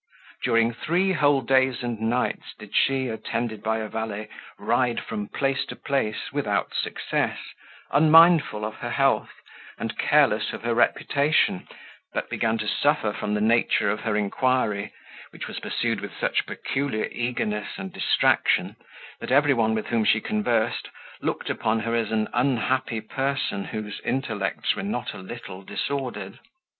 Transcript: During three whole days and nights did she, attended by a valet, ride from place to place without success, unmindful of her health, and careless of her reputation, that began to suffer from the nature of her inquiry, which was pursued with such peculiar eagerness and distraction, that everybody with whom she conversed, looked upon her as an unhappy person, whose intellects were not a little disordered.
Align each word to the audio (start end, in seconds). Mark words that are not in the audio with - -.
During 0.43 0.73
three 0.73 1.11
whole 1.13 1.41
days 1.41 1.83
and 1.83 2.01
nights 2.01 2.55
did 2.57 2.73
she, 2.75 3.07
attended 3.07 3.61
by 3.61 3.77
a 3.77 3.87
valet, 3.87 4.29
ride 4.57 4.99
from 4.99 5.27
place 5.27 5.63
to 5.67 5.75
place 5.75 6.31
without 6.33 6.73
success, 6.73 7.37
unmindful 7.91 8.65
of 8.65 8.77
her 8.77 8.89
health, 8.89 9.29
and 9.77 9.95
careless 9.99 10.53
of 10.53 10.63
her 10.63 10.73
reputation, 10.73 11.67
that 12.15 12.31
began 12.31 12.57
to 12.57 12.67
suffer 12.67 13.13
from 13.13 13.35
the 13.35 13.41
nature 13.41 13.91
of 13.91 13.99
her 13.99 14.15
inquiry, 14.17 14.91
which 15.29 15.47
was 15.47 15.59
pursued 15.59 16.01
with 16.01 16.17
such 16.19 16.47
peculiar 16.47 17.05
eagerness 17.11 17.77
and 17.77 17.93
distraction, 17.93 18.75
that 19.19 19.31
everybody 19.31 19.71
with 19.75 19.87
whom 19.89 20.03
she 20.03 20.19
conversed, 20.19 20.87
looked 21.21 21.51
upon 21.51 21.81
her 21.81 21.93
as 21.95 22.11
an 22.11 22.27
unhappy 22.33 23.01
person, 23.01 23.65
whose 23.65 24.01
intellects 24.03 24.75
were 24.75 24.81
not 24.81 25.13
a 25.13 25.19
little 25.19 25.61
disordered. 25.61 26.39